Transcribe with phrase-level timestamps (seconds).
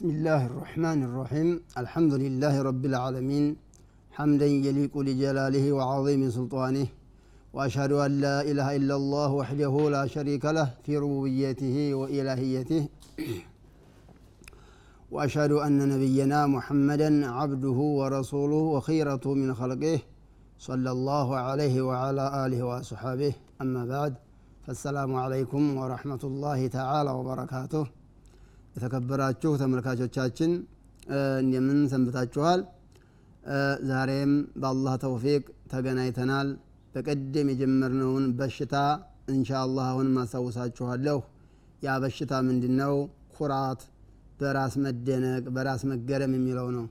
[0.00, 1.60] بسم الله الرحمن الرحيم.
[1.78, 3.56] الحمد لله رب العالمين.
[4.16, 6.86] حمدا يليق لجلاله وعظيم سلطانه.
[7.52, 12.88] وأشهد أن لا إله إلا الله وحده لا شريك له في ربوبيته وإلهيته.
[15.10, 19.98] وأشهد أن نبينا محمدا عبده ورسوله وخيرته من خلقه.
[20.58, 23.32] صلى الله عليه وعلى آله وأصحابه.
[23.62, 24.14] أما بعد
[24.66, 27.99] فالسلام عليكم ورحمة الله تعالى وبركاته.
[28.74, 30.50] የተከበራችሁ ተመልካቾቻችን
[31.40, 32.60] እንደምን ሰንብታችኋል?
[33.90, 34.32] ዛሬም
[34.62, 36.48] በአላህ ተውፊቅ ተገናኝተናል።
[36.94, 38.76] በቀደም የጀመርነውን በሽታ
[39.30, 41.18] እንሻ አላህ አሁንም አስታውሳችኋለሁ
[41.82, 42.94] ያ በሽታ ምንድን ነው
[43.36, 43.82] ኩራት
[44.40, 46.86] በራስ መደነቅ በራስ መገረም የሚለው ነው።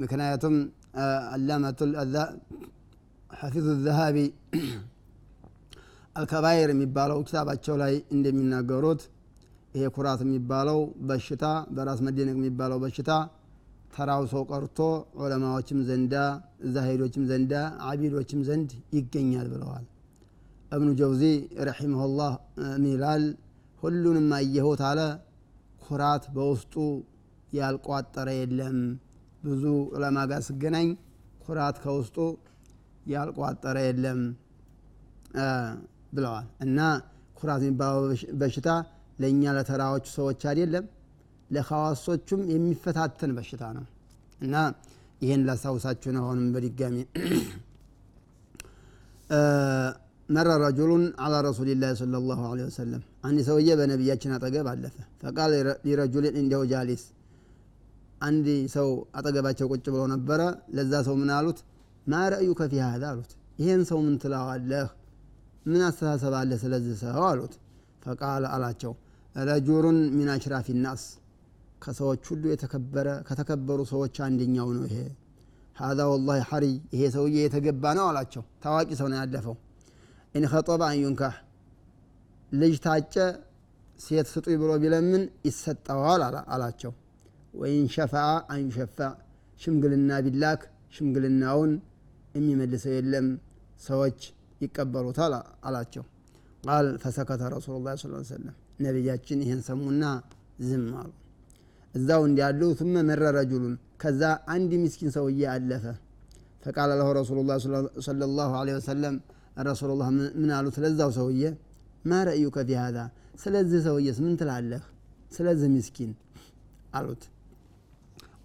[0.00, 0.56] ምክንያቱም
[1.32, 1.92] አላመቱል
[3.34, 4.16] ሐፊዙ ዘሃቢ
[6.16, 9.02] አልከባይር የሚባለው ኪታባቸው ላይ እንደሚናገሩት
[9.76, 13.10] ይሄ ኩራት የሚባለው በሽታ በራስ መደነቅ የሚባለው በሽታ
[13.94, 14.78] ተራው ሰው ቀርቶ
[15.20, 16.14] ዑለማዎችም ዘንዳ
[16.74, 17.52] ዛሂዶችም ዘንዳ
[17.88, 19.84] አቢዶችም ዘንድ ይገኛል ብለዋል።
[20.72, 21.22] እብኑ ጀውዚ
[21.66, 22.32] ረሒመሁላህ
[22.84, 23.24] ሚላል
[23.82, 25.00] ሁሉንም አየሁት አለ
[25.82, 26.74] ኩራት በውስጡ
[27.52, 28.78] ያልቋጠረ የለም።
[29.44, 30.88] ብዙ ዑለማ ጋር ስገናኝ
[31.44, 32.16] ኩራት ከውስጡ
[33.12, 34.20] ያልቋጠረ የለም
[36.12, 36.78] ብለዋል። እና
[37.38, 38.02] ኩራት የሚባለው
[38.40, 38.68] በሽታ
[39.16, 40.84] ለእኛ ለተራዎቹ ሰዎች አይደለም
[41.50, 43.84] ለካዋሶቹም የሚፈታተን በሽታ ነው።
[44.40, 44.54] እና
[45.22, 46.96] ይህን ላስታውሳችሁ ነው አሁንም በድጋሚ።
[50.28, 55.52] መረ ረጁሉን አላ ረሱልላህ صለ ላሁ ወሰለም። አንድ ሰውዬ በነቢያችን አጠገብ አለፈ። ፈቃል
[55.86, 57.02] ሊረጁልን እንዲያው ጃሊስ።
[58.20, 58.88] አንድ ሰው
[59.18, 60.40] አጠገባቸው ቁጭ ብሎ ነበረ።
[60.76, 61.58] ለዛ ሰው ምን አሉት?
[62.06, 64.86] ما رأيك في هذا አሉት። ይሄን ሰው ምን ትለዋለህ?
[65.66, 67.22] ምን አስተሳሰብ አለ ስለዚህ ሰው?
[67.30, 67.54] አሉት።
[68.04, 68.92] فقال አላቸው
[69.44, 71.02] رجل من أشراف الناس።
[71.82, 74.98] ከሰዎች ሁሉ የተከበረ ከተከበሩ ሰዎች አንደኛው ነው ይሄ።
[75.76, 76.64] هذا والله حري
[76.94, 79.56] ይሄ ሰውዬ የተገባ ነው አላቸው። ታዋቂ ሰው ነው ያለፈው።
[80.34, 81.34] إن خطب أن ينكح
[82.52, 83.14] ልጅ ታጨ
[84.00, 86.22] ሴት ስጡኝ ብሎ ቢለምን ይሰጠዋል
[86.54, 86.92] አላቸው።
[87.54, 89.12] ወይን ሸፈአ አንዩሸፋዕ
[89.60, 90.62] ሽምግልና ቢላክ
[90.96, 91.72] ሽምግልናውን
[92.36, 93.28] የሚመልሰው የለም።
[93.86, 94.18] ሰዎች
[94.60, 95.32] ይቀበሉታል
[95.66, 96.04] አላቸው።
[96.64, 98.54] ቃል ፈሰከተ ረሱሉ ላ ስ ሰለም
[98.84, 100.04] ነቢያችን ይህን ሰሙና
[100.68, 101.10] ዝም አሉ።
[101.94, 103.64] እዛው እንዲያሉ ثم مر رجل
[104.02, 104.22] ከዛ
[104.54, 105.84] አንድ مسكين ሰውዬ አለፈ።
[106.64, 107.56] فقال له رسول الله
[108.08, 109.14] صلى الله عليه وسلم
[109.70, 110.08] رسول الله
[110.40, 111.42] من قالوا ስለዛው ሰውዬ
[112.10, 113.04] ما رايك في هذا
[113.42, 114.82] ስለዚህ ሰውዬስ ምን ትላለህ?
[115.36, 116.10] ስለዚህ مسكين
[116.96, 117.22] አሉት።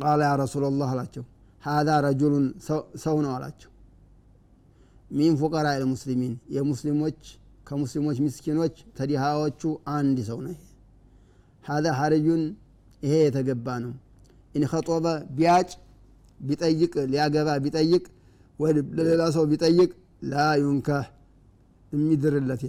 [0.04, 1.24] قال يا رسول الله አላቸው
[1.64, 2.34] هذا رجل
[3.06, 3.32] ሰው ነው
[5.12, 7.22] من فقراء المسلمين يا مسلموች
[7.72, 9.62] ከሙስሊሞች ምስኪኖች ተዲሃዎቹ
[9.94, 10.56] አንድ ሰው ነው
[11.64, 12.42] ሀዛ ሀርዩን
[13.02, 13.94] ይሄ የተገባ ነው።
[14.56, 15.06] إن خطب
[15.38, 15.70] ቢያጭ
[16.40, 18.04] ቢጠይቅ ሊያገባ ቢጠይቅ
[18.60, 19.90] ወይ ለሌላ ሰው ቢጠይቅ
[20.24, 21.06] لا ينكح
[21.94, 22.64] የሚድርለት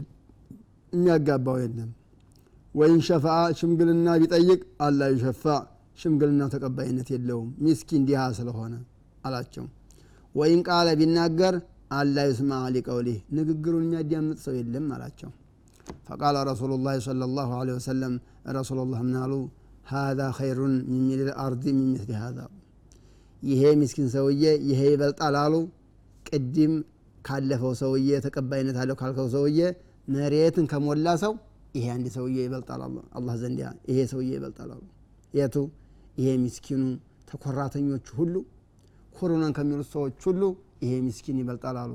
[0.93, 1.91] የሚያጋባው የለም።
[2.75, 5.61] وإن شفع ሽምግልና ቢጠይቅ ألا يشفع
[5.99, 8.75] ሽምግልናው ተቀባይነት የለውም። ሚስኪን ዲሃ ስለሆነ
[9.25, 9.67] አላቸው።
[10.35, 11.55] وإن قال ቢናገር
[11.93, 15.31] ألا يسمع لقوله ንግግሩን የሚያዳምጥ ሰው የለም አላቸው።
[16.09, 16.91] فقال رسول الله
[17.21, 18.15] صلى الله عليه وسلم
[18.57, 19.33] رسول الله ምን አሉ
[19.91, 22.39] هذا خير من ملء الأرض من مثل هذا
[23.43, 25.55] ይሄ ሚስኪን ሰውዬ ይሄ ይበልጣል አሉ።
[26.27, 26.75] ቅድም
[27.19, 29.59] ካለፈው ሰውዬ ተቀባይነት አለው ካልከው ሰውዬ
[30.09, 31.33] መሬትን ከሞላ ሰው
[31.77, 32.97] ይሄ አንድ ሰውዬ ይበልጣል አሉ።
[33.43, 34.83] ዘንዲያ ይሄ ሰውዬ ይበልጣል አሉ።
[35.35, 35.57] የቱ?
[36.19, 36.83] ይሄ ሚስኪኑ
[37.29, 38.35] ተኮራተኞቹ ሁሉ
[39.17, 40.43] ኩሩነን ከሚሉት ሰዎች ሁሉ
[40.84, 41.94] ይሄ ምስኪን ይበልጣል አሉ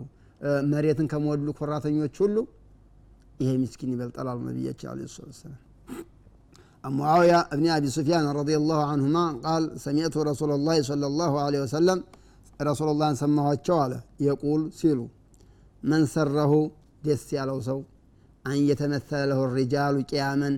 [0.72, 2.36] መሬትን ከሞሉ ኮራተኞች ሁሉ
[3.42, 5.60] ይሄ ምስኪን ይበልጣል አሉ ነቢያችን አለ ሰላም
[6.84, 11.98] معاوية بن أبي سفيان رضي الله عنهما قال سمعت رسول الله صلى الله عليه وسلم
[12.70, 13.98] رسول الله سماه الشوالة
[14.30, 15.06] يقول سيلو
[15.90, 16.52] من سره
[17.06, 17.80] دس على سو
[18.50, 20.50] أن يتمثل له الرجال قياما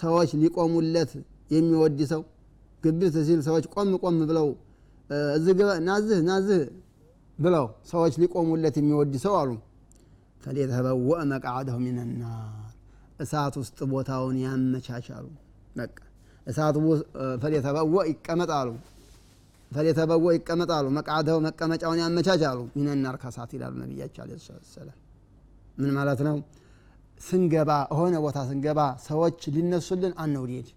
[0.00, 1.12] سواش ليقوموا اللت
[1.54, 2.22] يمي ودي سو
[2.84, 4.48] قبل تسيل سواش قوم قوم بلو
[5.88, 6.58] نازه نازه
[7.37, 9.49] ብለው ሰዎች ሊቆሙለት የሚወድ ሰው አሉ።
[10.43, 12.71] ፈሊተበወእ መቃዓደሁ ሚንናር
[13.19, 15.25] እሳት ውስጥ ቦታውን ያመቻቻሉ።
[16.47, 16.75] እሳት
[17.43, 18.69] ፈሊተበወእ ይቀመጣሉ።
[19.71, 24.31] ፈሊተበወእ ይቀመጣሉ። መቃደው መቀመጫውን ያመቻቻሉ። ሚነናር ከሳት ይላሉ ነቢያቸው አለ
[24.75, 24.97] ሰላም
[25.77, 26.35] ምን ማለት ነው?
[27.19, 30.67] ስንገባ ሆነ ቦታ ስንገባ ሰዎች ሊነሱልን አንውዴድ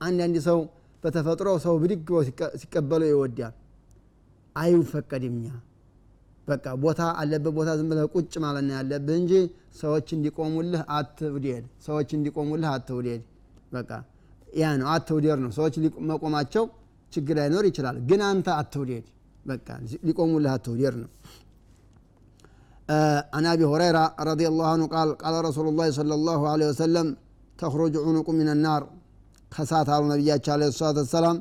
[0.00, 0.58] አንዳንድ ሰው
[1.04, 2.08] በተፈጥሮ ሰው ብድግ
[2.60, 3.54] ሲቀበለው ይወዳል።
[4.56, 5.36] አይፈቀድም
[6.47, 9.33] በቃ ቦታ አለበት ቦታ ዝም ብለህ ቁጭ ማለት ነው ያለብህ እንጂ
[9.81, 13.21] ሰዎች እንዲቆሙልህ አትውደድ ሰዎች እንዲቆሙልህ አትውደድ
[13.75, 13.91] በቃ
[14.61, 15.75] ያ ነው አትውደድ ነው ሰዎች
[16.11, 16.63] መቆማቸው
[17.11, 19.05] ችግር ላይኖር ይችላል ግን አንተ አትውደድ
[19.45, 19.67] በቃ
[20.09, 21.09] ሊቆሙልህ አትውደድ ነው
[23.35, 27.07] عن ابي هريره رضي الله عنه قال قال رسول الله صلى الله عليه وسلم
[27.61, 28.83] تخرج عنق من النار
[29.51, 31.37] ከሳት አሉ ነቢያቸው አለ ሰላት ወሰላም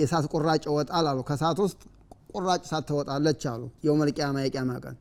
[0.00, 1.80] የእሳት ቁራጭ ይወጣል አሉ ከሳት ውስጥ
[2.29, 4.97] ቁራጭ እሳት ትወጣለች አሉ። የውመል ቂያማ የቂያማ ቀን።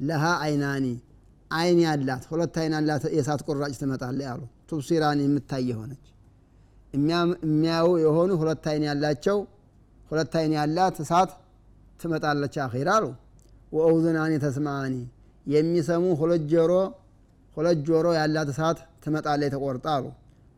[0.00, 0.86] ለሃ አይናኒ
[1.50, 4.40] አይን ያላት ሁለት አይን ያላት የእሳት ቁራጭ ትመጣለች አሉ።
[4.70, 6.04] ቱብሲራን የምታይ የሆነች።
[6.94, 9.38] የሚያዩ የሆኑ ሁለት አይን ያላቸው
[10.10, 11.30] ሁለት አይን ያላት እሳት
[12.00, 13.04] ትመጣለች አኺር አሉ።
[13.72, 14.94] ወኡዝናኒ ተስማኒ
[15.46, 16.72] የሚሰሙ ሁለት ጆሮ
[17.56, 20.04] ሁለት ጆሮ ያላት እሳት ትመጣለች ተቆርጣ አሉ።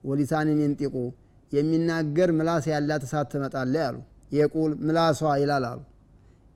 [0.05, 0.95] ወሊሳንን የንጢቁ
[1.53, 3.97] የሚናገር ምላስ ያላት እሳት ትመጣለች አሉ።
[4.33, 5.81] የቁል ምላሷ ይላል አሉ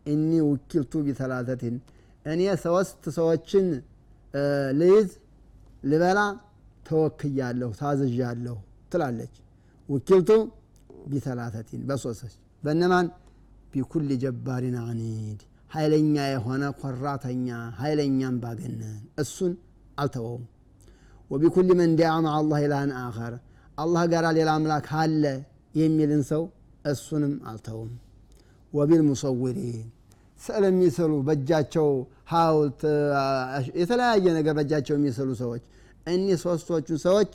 [0.07, 1.75] እኒ ውኪልቱ ቢተላተትን
[2.27, 3.67] እኔ ሶስት ሰዎችን
[4.81, 5.09] ልይዝ
[5.83, 6.21] ልበላ
[6.87, 8.57] ተወክያለሁ ታዝዣለሁ
[8.93, 9.35] ትላለች።
[9.89, 10.31] ውኪልቱ
[11.11, 13.07] ቢተላተቲን በሶስት በእነማን?
[13.73, 17.49] ቢኩል ጀባሪን አኒድ ኃይለኛ የሆነ ኮራተኛ
[17.81, 19.53] ኃይለኛም ባገነን። እሱን
[19.99, 20.45] አልተወውም።
[21.31, 23.35] ወቢኩል መን ዲያ ማ አላህ ኢላህን አኸር
[23.79, 25.25] አላህ ጋር ሌላ አምላክ አለ
[25.75, 26.43] የሚልን ሰው
[26.85, 27.91] እሱንም አልተውም
[28.73, 29.87] ወቢልሙሰውሪን
[30.41, 31.89] ስዕል የሚስሉ በእጃቸው
[32.33, 32.83] ሀውልት
[33.81, 35.63] የተለያየ ነገር በእጃቸው የሚስሉ ሰዎች
[36.07, 37.33] እኒህ ሶስቶቹ ሰዎች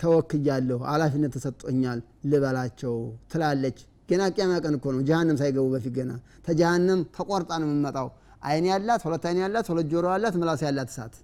[0.00, 1.98] ተወክያለሁ ኃላፊነት ተሰጦኛል
[2.30, 2.94] ልበላቸው
[3.32, 3.78] ትላለች።
[4.08, 6.12] ገና ቅያማ ቀን እኮ ነው። ጀሃንም ሳይገቡ በፊት ገና
[6.46, 8.08] ተጀሃንም ተቆርጣ ነው የምመጣው።
[8.42, 11.14] አይን ያላት ሁለት አይን ያላት ሁለት ጆሮ ያላት ምላስ ያላት እሳት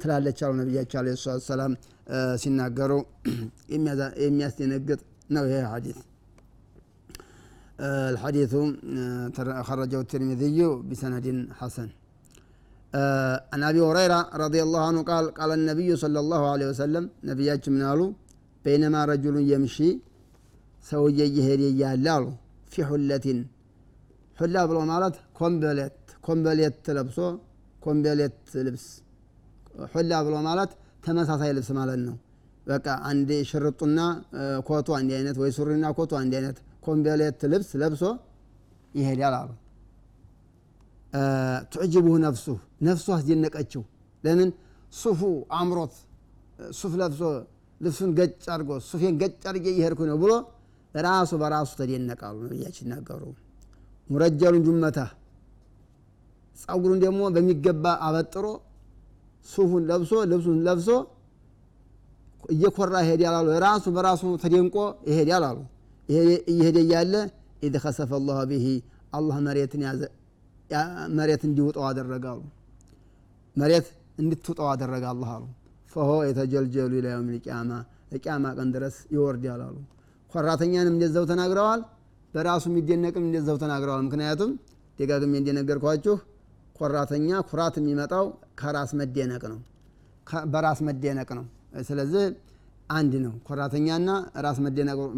[0.00, 1.08] ትላለች። አሉ ነቢያቸው አለ
[1.48, 1.72] ሰላም
[2.42, 2.92] ሲናገሩ
[4.24, 5.00] የሚያስደነግጥ
[5.30, 5.98] ነው ይሄ ሐዲስ
[8.13, 8.53] الحديث
[9.67, 10.59] خرجه الترمذي
[10.89, 11.25] بسند
[11.59, 11.89] حسن
[13.53, 17.81] عن ابي هريره رضي الله عنه قال قال النبي صلى الله عليه وسلم نبياتنا من
[17.87, 18.09] قالوا
[18.65, 19.89] بينما رجل يمشي
[20.89, 22.25] ሰውዬ እየሄደ እያለ አሉ
[22.71, 23.39] ፊ ሁለቲን
[24.39, 25.97] ሁላ ብሎ ማለት ኮምበሌት
[26.27, 27.19] ኮምበሌት ለብሶ
[27.85, 28.85] ኮምበሌት ልብስ
[29.93, 30.71] ሁላ ብሎ ማለት
[31.05, 32.15] ተመሳሳይ ልብስ ማለት ነው
[32.69, 33.99] በቃ አንድ ሽርጡና
[34.67, 38.02] ኮቱ አንድ አይነት ወይ ሱሪና ኮቱ አንድ አይነት ኮምበሌት ልብስ ለብሶ
[38.94, 39.50] ይሄዳል አሉ።
[41.72, 42.46] تعجبه نفسه
[42.82, 43.82] ነፍሱ አስደነቀችው።
[44.24, 44.50] ለምን?
[44.92, 45.20] ሱፉ
[45.58, 45.94] አምሮት
[46.72, 47.20] ሱፍ ለብሶ
[47.80, 50.32] ልብሱን ገጭ አድርጎ ሱፌን ገጭ አድርጌ እየሄድኩ ነው ብሎ
[50.94, 53.22] ራሱ በራሱ ተደነቃሉ ነቢያችን ይናገሩ
[54.10, 54.98] ሙረጀሉን ጁመታ
[56.56, 58.46] ጸጉሩን ደግሞ በሚገባ አበጥሮ
[59.46, 60.88] ሱፉን ለብሶ ልብሱን ለብሶ
[62.44, 64.76] እየኮራ ይሄዳል አሉ። ራሱ በራሱ ተደንቆ
[65.10, 65.58] ይሄዳል አሉ
[66.08, 67.14] እየሄደ እያለ
[67.62, 68.66] ኢድ ከሰፈ አላሁ ብሂ
[69.18, 70.02] አላህ መሬትን ያዘ
[71.18, 72.40] መሬት እንዲውጠው አደረጋሉ
[73.56, 73.86] መሬት
[74.18, 75.44] እንድትውጠው አደረገ አላህ አሉ።
[75.92, 77.70] ፈሆ የተጀልጀሉ ኢላ የውም ልቅያማ
[78.12, 79.76] ለቅያማ ቀን ድረስ ይወርዳል አሉ።
[80.32, 81.80] ኮራተኛንም እንደዛው ተናግረዋል
[82.34, 84.50] በራሱ የሚደነቅም እንደዛው ተናግረዋል። ምክንያቱም
[84.98, 86.14] ደጋግሜ እንደነገርኳችሁ
[86.76, 88.26] ኮራተኛ ኩራት የሚመጣው
[88.60, 89.60] ከራስ መደነቅ ነው
[90.52, 91.46] በራስ መደነቅ ነው።
[91.88, 92.24] ስለዚህ
[92.97, 94.09] አንድ ነው ኮራተኛና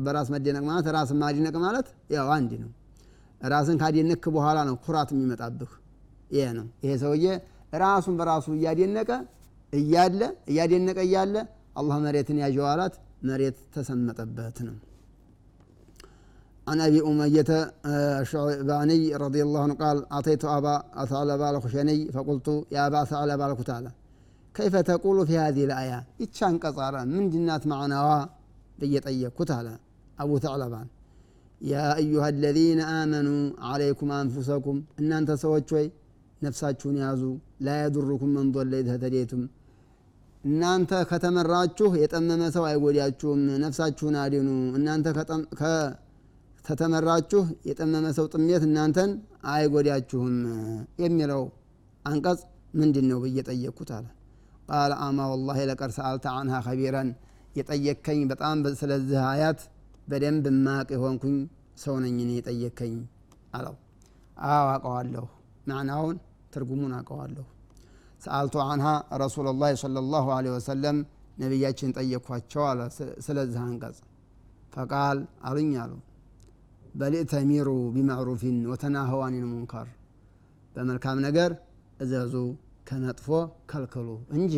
[0.05, 2.71] በራስ መደነቅ ማለት ራስ ማድነቅ ማለት ያው አንድ ነው
[3.53, 5.71] ራስን ካደነክ በኋላ ነው ኩራት የሚመጣብህ
[6.35, 7.25] ይሄ ነው ይሄ ሰውዬ
[7.83, 9.11] ራሱን በራሱ እያደነቀ
[9.73, 11.35] እያለ እያደነቀ እያለ
[11.79, 12.93] አላህ መሬትን ያጀዋላት
[13.29, 14.75] መሬት ተሰመጠበት ነው
[16.67, 17.49] عن ابي اميه
[18.23, 20.75] الشعباني رضي الله عنه قال اعطيت ابا
[21.11, 23.91] ثعلبه الخشني فقلت يا ابا ثعلبه الكتاله
[24.54, 25.92] ከይፈ ተቁሉ ፊ ሀዚህ ልአያ?
[26.22, 28.08] ይቻ አንቀጽ አለ ምንድናት ማዕናዋ?
[28.80, 29.68] ብዬ ጠየቅኩት አለ
[30.18, 30.88] አቡ ተዕለባን።
[31.60, 33.28] يا أيها الذين آمنوا
[33.70, 35.86] عليكم أنفسكم። እናንተ ሰዎች ወይ
[36.42, 37.22] ነፍሳችሁን ያዙ።
[37.60, 39.32] لا يضركم من ضل إذا
[40.44, 45.06] እናንተ ከተመራችሁ የጠመመ ሰው አይጎዳችሁም። ነፍሳችሁን አድኑ። እናንተ
[46.64, 49.10] ከተመራችሁ የጠመመ ሰው ጥሜት እናንተን
[49.52, 50.36] አይጎዳችሁም።
[51.04, 51.42] የሚለው
[52.04, 52.40] አንቀጽ
[52.74, 54.06] ምንድን ነው ብዬ ጠየቅኩት አለ።
[54.70, 57.08] ቃል አማ ወላሂ ለቀድ ሰአልተ አንሃ ከቢረን
[57.58, 59.60] የጠየከኝ በጣም ስለዚህ አያት
[60.10, 61.36] በደንብ ማቅ የሆንኩኝ
[61.82, 62.94] ሰው ነኝ እኔ የጠየከኝ
[63.56, 63.74] አለው
[64.48, 65.24] አዎ አውቀዋለሁ
[65.70, 66.16] ማዕናውን
[66.54, 67.46] ትርጉሙን አውቀዋለሁ
[68.24, 68.86] ሰአልቱ አንሃ
[69.22, 70.96] ረሱላ ላህ ለ ላሁ ለ ወሰለም
[71.38, 72.80] ነቢያችን ጠየኳቸው አለ
[73.26, 73.98] ስለዚህ አንቀጽ
[74.74, 75.92] ፈቃል አሉኝ አሉ
[76.94, 79.88] በልእተሚሩ ቢማዕሩፊን ወተናህው አኒል ሙንከር
[80.74, 81.50] በመልካም ነገር
[82.00, 82.34] እዘዙ
[82.90, 83.26] ከመጥፎ
[83.70, 84.54] ከልክሉ እንጂ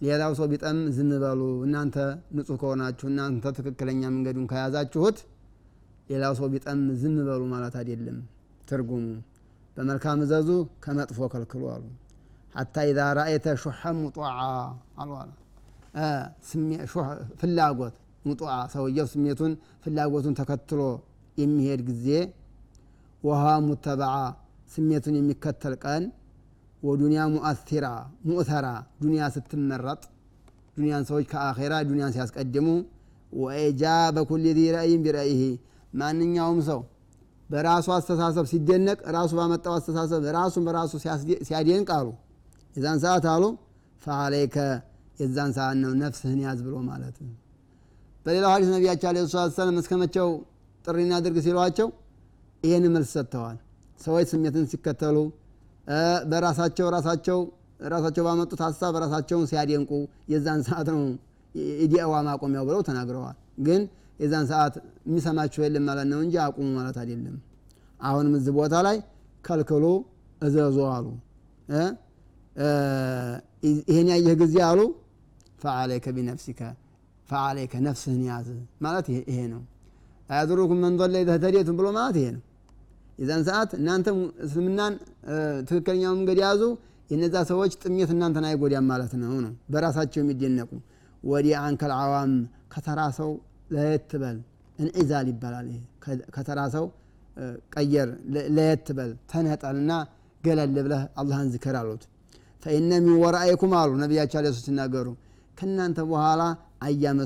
[0.00, 1.96] ሌላው ሰው ቢጠም ዝም በሉ። እናንተ
[2.36, 5.18] ንጹህ ከሆናችሁ እናንተ ትክክለኛ መንገዱን ከያዛችሁት
[6.10, 8.18] ሌላው ሰው ቢጠም ዝም በሉ ማለት አይደለም
[8.68, 9.04] ትርጉሙ።
[9.76, 10.48] በመልካም እዘዙ
[10.84, 11.84] ከመጥፎ ከልክሉ አሉ።
[12.54, 14.28] ሐታ ኢዛ ረአይተ ሹሐ ሙጧዓ
[15.00, 15.30] አሉ አለ።
[17.40, 17.94] ፍላጎት
[18.24, 19.52] ሙጡዓ ሰውየው ስሜቱን
[19.84, 20.80] ፍላጎቱን ተከትሎ
[21.38, 22.06] የሚሄድ ጊዜ
[23.22, 24.14] ወሃ ሙተበዓ
[24.74, 26.04] ስሜቱን የሚከተል ቀን
[26.84, 27.86] ወዱንያ ሙአሲራ
[28.28, 28.66] ሙእተራ
[29.02, 30.02] ዱንያ ስትመረጥ
[30.76, 32.68] ዱንያን ሰዎች ከአኼራ ዱንያን ሲያስቀድሙ
[33.32, 35.42] ወኢጃበ ኩል ዚ ረእይን ቢረእይህ
[36.00, 36.80] ማንኛውም ሰው
[37.50, 40.92] በራሱ አስተሳሰብ ሲደነቅ ራሱ ባመጣው አስተሳሰብ ራሱን በራሱ
[41.48, 42.08] ሲያደንቅ አሉ።
[42.74, 43.44] የዛን ሰዓት አሉ
[44.02, 44.56] ፈአለይከ
[45.20, 47.32] የዛን ሰዓት ነው ነፍስህን ያዝ ብሎ ማለት ነው።
[48.26, 49.18] በሌላው ሀዲስ ነቢያቸው አለ
[49.56, 50.30] ሰላም እስከ መቼው
[50.84, 51.88] ጥሪ እናድርግ ሲሏቸው
[52.62, 53.58] ይህን መልስ ሰጥተዋል።
[54.00, 55.16] ሰዎች ስሜትን ሲከተሉ
[56.30, 57.38] በራሳቸው ራሳቸው
[57.92, 59.90] ራሳቸው ባመጡት ሀሳብ ራሳቸውን ሲያደንቁ
[60.32, 61.00] የዛን ሰዓት ነው
[61.80, 63.36] የዲዕዋ ማቆሚያው ብለው ተናግረዋል።
[63.66, 63.82] ግን
[64.20, 64.74] የዛን ሰዓት
[65.08, 67.36] የሚሰማችሁ የለም ማለት ነው እንጂ አቁሙ ማለት አይደለም።
[68.00, 68.96] አሁንም እዚህ ቦታ ላይ
[69.44, 69.84] ከልክሉ
[70.40, 71.06] እዘዙ አሉ።
[73.88, 74.80] ይህን ያየህ ጊዜ አሉ።
[75.62, 76.60] ፈአለይከ ቢነፍሲከ
[77.28, 78.48] ፈአለይከ ነፍስህን ያዝ
[78.84, 79.62] ማለት ይሄ ነው።
[80.30, 82.42] አያድሩኩም መን ضለ ኢዘ ህተዴቱም ብሎ ማለት ይሄ ነው
[83.18, 84.06] የዛን ሰዓት እናንተ
[84.46, 84.94] እስልምናን
[85.68, 86.62] ትክክለኛው መንገድ ያዙ
[87.10, 90.70] የነዛ ሰዎች ጥሜት እናንተን አይጎዳም ማለት ነው ነው። በራሳቸው የሚደነቁ
[91.22, 92.32] ወዲያ አንከል አዋም
[92.74, 93.30] ከተራ ሰው
[93.74, 94.38] ለየት በል።
[94.78, 95.68] እንዒዛል ይባላል
[96.36, 96.86] ከተራ ሰው
[97.74, 98.08] ቀየር
[98.56, 99.92] ለየት በል። ተነጠልና
[100.42, 102.02] ገለል ብለህ አላህን ዝክር አሉት።
[102.62, 105.08] ፈኢነ ሚን ወራአይኩም አሉ ነቢያቸው አለ ሲናገሩ።
[105.58, 106.42] ከእናንተ በኋላ
[106.86, 107.20] አያመ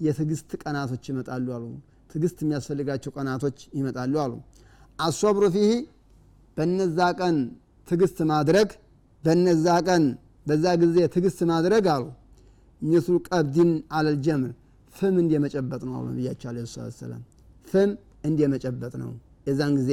[0.00, 1.64] የትግስት ቀናቶች ይመጣሉ አሉ።
[2.12, 4.32] ትግስት የሚያስፈልጋቸው ቀናቶች ይመጣሉ አሉ
[4.98, 5.70] አሶብሩ ፊህ
[6.56, 7.36] በነዛ ቀን
[7.88, 8.68] ትግስት ማድረግ
[9.24, 10.04] በነዛ ቀን
[10.46, 12.04] በዛ ጊዜ ትግስት ማድረግ አሉ።
[12.82, 14.52] ሚስሉ ቀብድን አለል ጀምር
[14.94, 16.58] ፍም እንደ መጨበጥ ነው ነቢያቸው አለ
[16.96, 17.22] ሰላም
[17.66, 17.90] ፍም
[18.28, 19.10] እንደ መጨበጥ ነው።
[19.48, 19.90] የዛን ጊዜ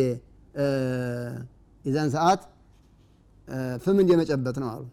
[1.86, 2.42] የዛን ሰዓት
[3.84, 4.84] ፍም እንደ መጨበጥ ነው አሉ።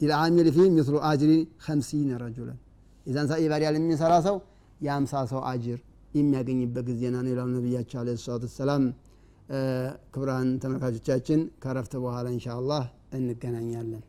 [0.00, 1.32] ሊልዓሚል ፊህ ሚስሉ አጅሪ
[1.64, 2.58] ከምሲነ ረጁለን።
[3.06, 4.36] የዛን ሰዓት ኢባዳ ለሚሰራ ሰው
[4.80, 5.78] የአምሳ ሰው አጅር
[6.14, 8.08] የሚያገኝበት ጊዜ ና ነው ይላሉ ነቢያቸው አለ
[8.56, 8.82] ሰላም
[10.12, 14.04] ክቡራን ተመልካቾቻችን ከረፍት በኋላ እንሻ አላህ እንገናኛለን።